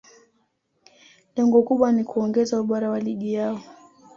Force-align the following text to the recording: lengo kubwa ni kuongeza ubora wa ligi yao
lengo 1.35 1.61
kubwa 1.63 1.91
ni 1.91 2.03
kuongeza 2.03 2.61
ubora 2.61 2.89
wa 2.89 2.99
ligi 2.99 3.33
yao 3.33 3.59